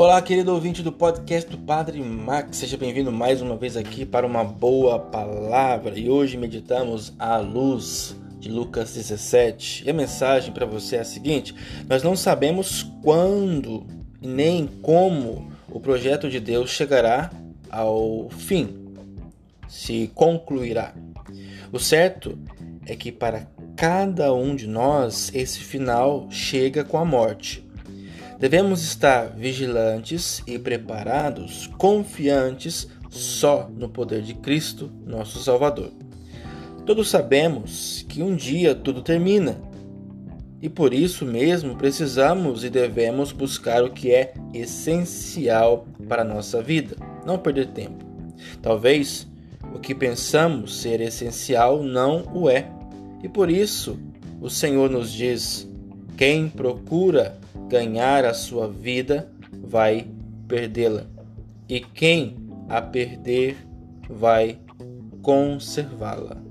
Olá, 0.00 0.22
querido 0.22 0.54
ouvinte 0.54 0.82
do 0.82 0.90
podcast 0.90 1.50
do 1.50 1.58
Padre 1.58 2.00
Max, 2.02 2.56
seja 2.56 2.78
bem-vindo 2.78 3.12
mais 3.12 3.42
uma 3.42 3.54
vez 3.54 3.76
aqui 3.76 4.06
para 4.06 4.26
uma 4.26 4.42
boa 4.42 4.98
palavra. 4.98 5.98
E 5.98 6.08
hoje 6.08 6.38
meditamos 6.38 7.12
à 7.18 7.36
luz 7.36 8.16
de 8.38 8.48
Lucas 8.48 8.94
17. 8.94 9.84
E 9.84 9.90
a 9.90 9.92
mensagem 9.92 10.54
para 10.54 10.64
você 10.64 10.96
é 10.96 11.00
a 11.00 11.04
seguinte: 11.04 11.54
Nós 11.86 12.02
não 12.02 12.16
sabemos 12.16 12.82
quando 13.02 13.86
nem 14.22 14.66
como 14.66 15.52
o 15.70 15.78
projeto 15.78 16.30
de 16.30 16.40
Deus 16.40 16.70
chegará 16.70 17.30
ao 17.68 18.30
fim, 18.30 18.94
se 19.68 20.10
concluirá. 20.14 20.94
O 21.70 21.78
certo 21.78 22.38
é 22.86 22.96
que 22.96 23.12
para 23.12 23.46
cada 23.76 24.32
um 24.32 24.56
de 24.56 24.66
nós 24.66 25.30
esse 25.34 25.58
final 25.58 26.26
chega 26.30 26.84
com 26.84 26.96
a 26.96 27.04
morte. 27.04 27.68
Devemos 28.40 28.82
estar 28.82 29.36
vigilantes 29.36 30.42
e 30.46 30.58
preparados, 30.58 31.66
confiantes 31.76 32.88
só 33.10 33.68
no 33.76 33.86
poder 33.86 34.22
de 34.22 34.32
Cristo, 34.32 34.90
nosso 35.04 35.42
Salvador. 35.42 35.92
Todos 36.86 37.10
sabemos 37.10 38.02
que 38.08 38.22
um 38.22 38.34
dia 38.34 38.74
tudo 38.74 39.02
termina. 39.02 39.60
E 40.62 40.70
por 40.70 40.94
isso 40.94 41.26
mesmo 41.26 41.76
precisamos 41.76 42.64
e 42.64 42.70
devemos 42.70 43.30
buscar 43.30 43.84
o 43.84 43.90
que 43.90 44.10
é 44.10 44.32
essencial 44.54 45.86
para 46.08 46.22
a 46.22 46.24
nossa 46.24 46.62
vida, 46.62 46.96
não 47.26 47.36
perder 47.36 47.66
tempo. 47.66 48.06
Talvez 48.62 49.28
o 49.74 49.78
que 49.78 49.94
pensamos 49.94 50.80
ser 50.80 51.02
essencial 51.02 51.82
não 51.82 52.24
o 52.32 52.48
é. 52.48 52.70
E 53.22 53.28
por 53.28 53.50
isso 53.50 53.98
o 54.40 54.48
Senhor 54.48 54.88
nos 54.88 55.12
diz: 55.12 55.68
quem 56.16 56.48
procura 56.48 57.38
ganhar 57.70 58.24
a 58.24 58.34
sua 58.34 58.68
vida 58.68 59.30
vai 59.62 60.04
perdê-la, 60.48 61.06
e 61.68 61.78
quem 61.78 62.36
a 62.68 62.82
perder 62.82 63.56
vai 64.08 64.58
conservá-la. 65.22 66.49